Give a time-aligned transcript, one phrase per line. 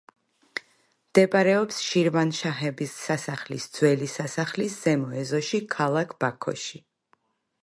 [1.09, 6.87] მდებარეობს შირვანშაჰების სასახლის ძველი სასახლის ზემო ეზოში ქალაქ ბაქოში.